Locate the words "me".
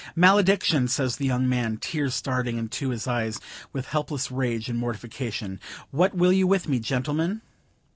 6.67-6.79